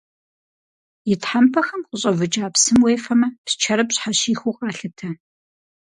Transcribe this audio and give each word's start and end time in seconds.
И 1.11 1.15
тхьэмпэхэм 1.21 1.81
къыщӏэвыкӏа 1.89 2.47
псым 2.53 2.79
уефэмэ, 2.83 3.27
псчэр 3.45 3.79
пщхьэщихыу 3.87 4.55
къалъытэ. 4.57 5.09